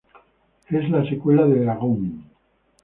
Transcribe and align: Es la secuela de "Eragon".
Es 0.69 0.89
la 0.89 1.07
secuela 1.07 1.45
de 1.45 1.61
"Eragon". 1.61 2.23